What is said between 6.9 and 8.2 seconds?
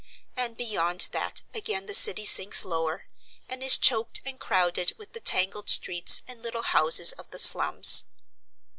of the slums.